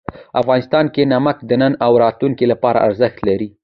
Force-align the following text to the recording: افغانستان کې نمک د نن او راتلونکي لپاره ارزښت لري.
افغانستان 0.41 0.85
کې 0.93 1.01
نمک 1.13 1.37
د 1.49 1.51
نن 1.61 1.73
او 1.85 1.91
راتلونکي 2.03 2.45
لپاره 2.51 2.83
ارزښت 2.87 3.17
لري. 3.27 3.47